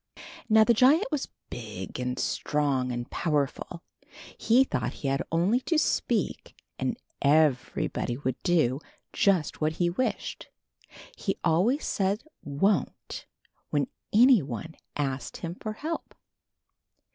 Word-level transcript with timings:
Now 0.49 0.63
the 0.63 0.73
giant 0.73 1.05
was 1.11 1.27
big 1.51 1.99
and 1.99 2.17
strong 2.17 2.91
and 2.91 3.07
pow 3.11 3.29
erful. 3.33 3.81
He 4.35 4.63
thought 4.63 4.93
he 4.93 5.09
had 5.09 5.21
only 5.31 5.59
to 5.69 5.77
speak 5.77 6.55
and 6.79 6.97
everybody 7.21 8.17
would 8.17 8.41
do 8.41 8.79
just 9.13 9.61
what 9.61 9.73
he 9.73 9.91
wished. 9.91 10.49
He 11.15 11.37
always 11.43 11.85
said 11.85 12.23
wonT'' 12.43 13.25
when 13.69 13.89
anyone 14.11 14.73
asked 14.95 15.37
him 15.37 15.53
for 15.53 15.73
help. 15.73 16.15